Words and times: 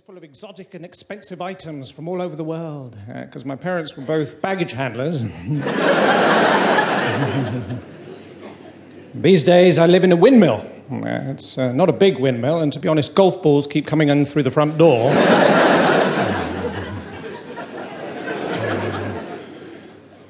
full 0.00 0.16
of 0.16 0.24
exotic 0.24 0.74
and 0.74 0.84
expensive 0.84 1.40
items 1.40 1.90
from 1.90 2.08
all 2.08 2.20
over 2.20 2.36
the 2.36 2.44
world 2.44 2.96
because 3.06 3.44
my 3.44 3.56
parents 3.56 3.96
were 3.96 4.02
both 4.02 4.40
baggage 4.42 4.72
handlers. 4.72 5.22
These 9.14 9.44
days, 9.44 9.78
I 9.78 9.86
live 9.86 10.04
in 10.04 10.12
a 10.12 10.16
windmill. 10.16 10.66
Uh, 10.90 11.30
it's 11.30 11.56
uh, 11.56 11.72
not 11.72 11.88
a 11.88 11.92
big 11.92 12.18
windmill, 12.18 12.60
and 12.60 12.72
to 12.72 12.78
be 12.78 12.88
honest, 12.88 13.14
golf 13.14 13.42
balls 13.42 13.66
keep 13.66 13.86
coming 13.86 14.10
in 14.10 14.24
through 14.24 14.42
the 14.42 14.50
front 14.50 14.76
door. 14.76 15.10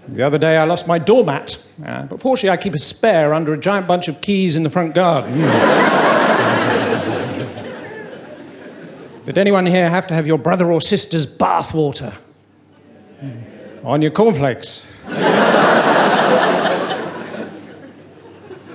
the 0.08 0.22
other 0.22 0.38
day, 0.38 0.58
I 0.58 0.64
lost 0.64 0.86
my 0.86 0.98
doormat, 0.98 1.58
uh, 1.84 2.02
but 2.02 2.20
fortunately, 2.20 2.50
I 2.50 2.56
keep 2.56 2.74
a 2.74 2.78
spare 2.78 3.34
under 3.34 3.54
a 3.54 3.58
giant 3.58 3.88
bunch 3.88 4.06
of 4.06 4.20
keys 4.20 4.56
in 4.56 4.62
the 4.62 4.70
front 4.70 4.94
garden. 4.94 5.40
Did 9.26 9.38
anyone 9.38 9.66
here 9.66 9.90
have 9.90 10.06
to 10.06 10.14
have 10.14 10.28
your 10.28 10.38
brother 10.38 10.70
or 10.70 10.80
sister's 10.80 11.26
bath 11.26 11.74
water 11.74 12.14
hmm. 13.18 13.84
on 13.84 14.00
your 14.00 14.12
cornflakes? 14.12 14.82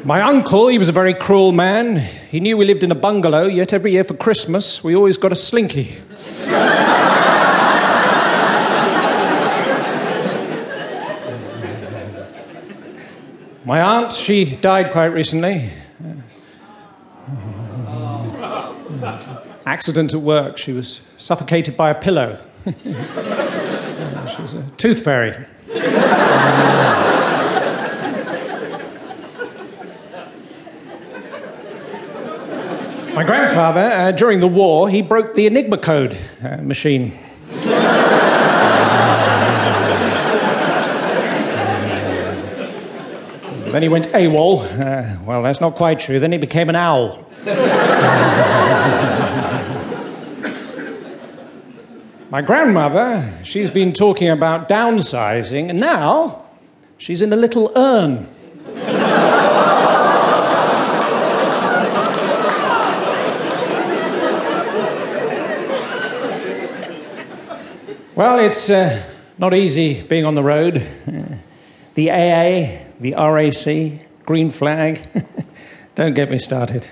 My 0.03 0.21
uncle, 0.23 0.67
he 0.67 0.77
was 0.77 0.89
a 0.89 0.91
very 0.91 1.13
cruel 1.13 1.53
man. 1.53 1.95
He 1.95 2.41
knew 2.41 2.57
we 2.57 2.65
lived 2.65 2.83
in 2.83 2.91
a 2.91 2.95
bungalow, 2.95 3.45
yet 3.45 3.71
every 3.71 3.93
year 3.93 4.03
for 4.03 4.15
Christmas 4.15 4.83
we 4.83 4.93
always 4.93 5.15
got 5.15 5.31
a 5.31 5.37
slinky. 5.37 5.95
My 13.63 13.79
aunt, 13.79 14.11
she 14.11 14.57
died 14.57 14.91
quite 14.91 15.13
recently. 15.13 15.69
Accident 19.65 20.13
at 20.13 20.21
work. 20.21 20.57
She 20.57 20.73
was 20.73 21.01
suffocated 21.17 21.77
by 21.77 21.89
a 21.89 21.95
pillow. 21.95 22.43
she 22.65 24.41
was 24.41 24.53
a 24.53 24.65
tooth 24.77 25.03
fairy. 25.03 25.45
My 33.13 33.25
grandfather, 33.25 33.81
uh, 33.81 34.11
during 34.13 34.39
the 34.39 34.47
war, 34.47 34.87
he 34.89 35.01
broke 35.01 35.35
the 35.35 35.45
Enigma 35.45 35.77
code 35.77 36.17
uh, 36.43 36.57
machine. 36.57 37.17
Then 43.71 43.81
he 43.81 43.89
went 43.89 44.07
AWOL. 44.09 44.63
Uh, 44.63 45.23
well, 45.23 45.43
that's 45.43 45.61
not 45.61 45.75
quite 45.75 45.99
true. 45.99 46.19
Then 46.19 46.31
he 46.31 46.37
became 46.37 46.69
an 46.69 46.75
owl. 46.75 47.27
My 52.29 52.41
grandmother, 52.41 53.39
she's 53.43 53.69
been 53.69 53.93
talking 53.93 54.29
about 54.29 54.69
downsizing, 54.69 55.69
and 55.69 55.79
now 55.79 56.45
she's 56.97 57.21
in 57.21 57.33
a 57.33 57.35
little 57.35 57.71
urn. 57.75 58.27
Well, 68.13 68.39
it's 68.39 68.69
uh, 68.69 69.01
not 69.37 69.53
easy 69.55 70.01
being 70.03 70.25
on 70.25 70.35
the 70.35 70.43
road. 70.43 70.85
The 71.93 72.09
AA, 72.09 72.85
the 72.99 73.13
RAC, 73.15 73.99
green 74.25 74.49
flag. 74.49 75.01
Don't 75.95 76.13
get 76.13 76.29
me 76.29 76.39
started. 76.39 76.87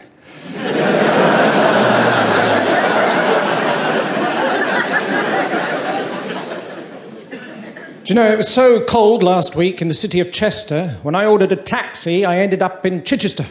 Do 8.09 8.16
you 8.16 8.16
know, 8.16 8.31
it 8.31 8.38
was 8.38 8.52
so 8.52 8.83
cold 8.86 9.22
last 9.22 9.56
week 9.56 9.81
in 9.83 9.88
the 9.88 9.94
city 9.94 10.19
of 10.19 10.31
Chester, 10.31 10.97
when 11.03 11.13
I 11.13 11.28
ordered 11.28 11.52
a 11.52 11.56
taxi, 11.56 12.25
I 12.25 12.40
ended 12.40 12.63
up 12.63 12.84
in 12.84 13.03
Chichester. 13.03 13.45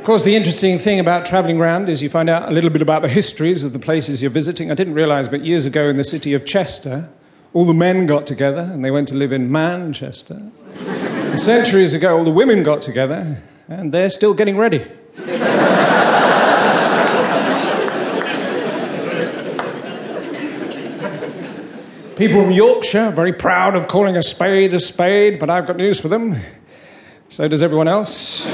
Of 0.00 0.06
course, 0.06 0.24
the 0.24 0.34
interesting 0.34 0.78
thing 0.78 0.98
about 0.98 1.26
traveling 1.26 1.60
around 1.60 1.90
is 1.90 2.00
you 2.00 2.08
find 2.08 2.30
out 2.30 2.48
a 2.48 2.54
little 2.54 2.70
bit 2.70 2.80
about 2.80 3.02
the 3.02 3.08
histories 3.08 3.64
of 3.64 3.74
the 3.74 3.78
places 3.78 4.22
you're 4.22 4.30
visiting. 4.30 4.70
I 4.70 4.74
didn't 4.74 4.94
realize, 4.94 5.28
but 5.28 5.44
years 5.44 5.66
ago 5.66 5.90
in 5.90 5.98
the 5.98 6.04
city 6.04 6.32
of 6.32 6.46
Chester, 6.46 7.10
all 7.52 7.66
the 7.66 7.74
men 7.74 8.06
got 8.06 8.26
together 8.26 8.62
and 8.62 8.82
they 8.82 8.90
went 8.90 9.08
to 9.08 9.14
live 9.14 9.30
in 9.30 9.52
Manchester. 9.52 10.40
centuries 11.36 11.92
ago, 11.92 12.16
all 12.16 12.24
the 12.24 12.30
women 12.30 12.62
got 12.62 12.80
together 12.80 13.42
and 13.68 13.92
they're 13.92 14.08
still 14.08 14.32
getting 14.32 14.56
ready. 14.56 14.78
People 22.16 22.42
from 22.42 22.52
Yorkshire 22.52 23.00
are 23.00 23.12
very 23.12 23.34
proud 23.34 23.76
of 23.76 23.86
calling 23.86 24.16
a 24.16 24.22
spade 24.22 24.72
a 24.72 24.80
spade, 24.80 25.38
but 25.38 25.50
I've 25.50 25.66
got 25.66 25.76
news 25.76 26.00
for 26.00 26.08
them. 26.08 26.36
So 27.28 27.46
does 27.48 27.62
everyone 27.62 27.86
else. 27.86 28.46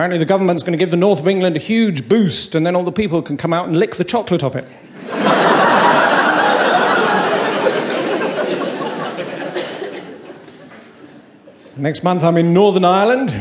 Apparently, 0.00 0.18
the 0.18 0.24
government's 0.24 0.62
going 0.62 0.72
to 0.72 0.78
give 0.78 0.90
the 0.90 0.96
north 0.96 1.20
of 1.20 1.28
England 1.28 1.56
a 1.56 1.58
huge 1.58 2.08
boost, 2.08 2.54
and 2.54 2.64
then 2.64 2.74
all 2.74 2.84
the 2.84 2.90
people 2.90 3.20
can 3.20 3.36
come 3.36 3.52
out 3.52 3.68
and 3.68 3.76
lick 3.76 3.96
the 3.96 4.02
chocolate 4.02 4.42
off 4.42 4.56
it. 4.56 4.64
Next 11.76 12.02
month, 12.02 12.24
I'm 12.24 12.38
in 12.38 12.54
Northern 12.54 12.86
Ireland. 12.86 13.32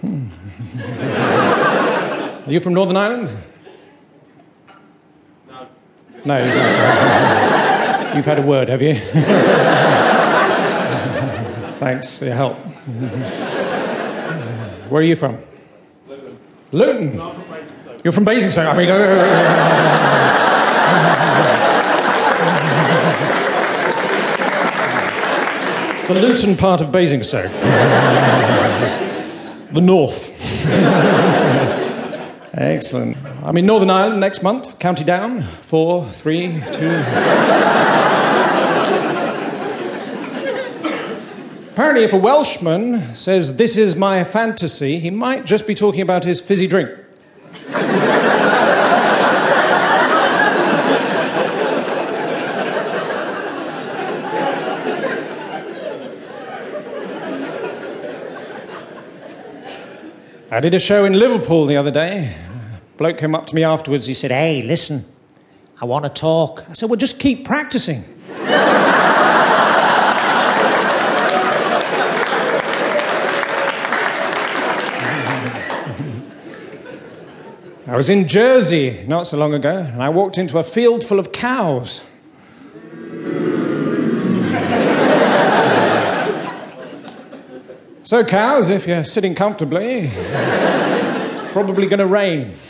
Hmm. 0.00 0.26
Are 2.48 2.52
you 2.52 2.58
from 2.58 2.74
Northern 2.74 2.96
Ireland? 2.96 3.32
No. 5.46 5.68
No, 6.24 6.38
You've 8.16 8.26
had 8.26 8.40
a 8.40 8.42
word, 8.42 8.68
have 8.68 8.82
you? 8.82 8.96
Thanks 11.78 12.16
for 12.16 12.24
your 12.24 12.34
help. 12.34 12.56
Where 14.88 15.02
are 15.02 15.04
you 15.04 15.16
from? 15.16 15.38
Luton. 16.06 16.38
Luton. 16.72 17.16
No, 17.16 17.32
from. 17.32 18.00
You're 18.04 18.12
from 18.12 18.24
Basingstoke. 18.24 18.66
I 18.66 18.76
mean, 18.76 18.88
uh, 18.92 20.06
the 26.08 26.20
Luton 26.20 26.56
part 26.56 26.80
of 26.80 26.92
Basingstoke, 26.92 27.50
the 29.72 29.80
north. 29.80 30.32
Excellent. 32.54 33.16
I'm 33.42 33.56
in 33.56 33.66
Northern 33.66 33.90
Ireland 33.90 34.20
next 34.20 34.42
month. 34.42 34.78
County 34.78 35.04
down. 35.04 35.42
Four, 35.42 36.06
three, 36.06 36.62
two. 36.72 37.02
Apparently, 41.76 42.04
if 42.04 42.14
a 42.14 42.16
Welshman 42.16 43.14
says, 43.14 43.58
This 43.58 43.76
is 43.76 43.94
my 43.94 44.24
fantasy, 44.24 44.98
he 44.98 45.10
might 45.10 45.44
just 45.44 45.66
be 45.66 45.74
talking 45.74 46.00
about 46.00 46.24
his 46.24 46.40
fizzy 46.40 46.66
drink. 46.66 46.88
I 60.50 60.60
did 60.62 60.74
a 60.74 60.78
show 60.78 61.04
in 61.04 61.12
Liverpool 61.12 61.66
the 61.66 61.76
other 61.76 61.90
day. 61.90 62.34
A 62.94 62.96
bloke 62.96 63.18
came 63.18 63.34
up 63.34 63.44
to 63.48 63.54
me 63.54 63.64
afterwards. 63.64 64.06
He 64.06 64.14
said, 64.14 64.30
Hey, 64.30 64.62
listen, 64.62 65.04
I 65.78 65.84
want 65.84 66.04
to 66.04 66.08
talk. 66.08 66.64
I 66.70 66.72
said, 66.72 66.88
Well, 66.88 66.96
just 66.96 67.20
keep 67.20 67.44
practicing. 67.44 68.02
I 77.88 77.96
was 77.96 78.08
in 78.08 78.26
Jersey 78.26 79.04
not 79.06 79.28
so 79.28 79.36
long 79.36 79.54
ago, 79.54 79.78
and 79.78 80.02
I 80.02 80.08
walked 80.08 80.38
into 80.38 80.58
a 80.58 80.64
field 80.64 81.04
full 81.04 81.20
of 81.20 81.30
cows. 81.30 82.00
so, 88.02 88.24
cows, 88.24 88.70
if 88.70 88.88
you're 88.88 89.04
sitting 89.04 89.36
comfortably, 89.36 90.10
it's 90.10 91.52
probably 91.52 91.86
going 91.86 92.00
to 92.00 92.06
rain. 92.06 92.50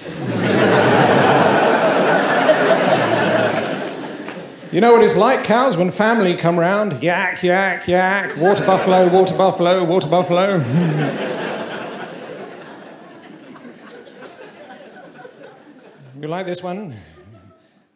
You 4.73 4.81
know 4.83 4.93
what 4.93 5.05
it's 5.05 5.17
like, 5.17 5.45
cows, 5.45 5.77
when 5.77 5.91
family 5.91 6.37
come 6.37 6.59
round? 6.59 7.03
Yak, 7.03 7.43
yak, 7.43 7.89
yak, 7.89 8.37
water 8.37 8.67
buffalo, 8.67 9.09
water 9.09 9.35
buffalo, 9.35 9.83
water 9.85 10.09
buffalo. 10.09 10.59
You 16.27 16.31
like 16.31 16.47
this 16.47 16.61
one? 16.61 16.93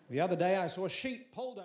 The 0.08 0.20
other 0.20 0.36
day 0.36 0.54
I 0.54 0.68
saw 0.68 0.86
a 0.86 0.88
sheep 0.88 1.34
pulled 1.34 1.54
up. 1.54 1.58